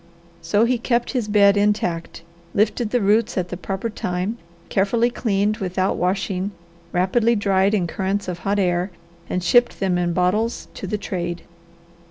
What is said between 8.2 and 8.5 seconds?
of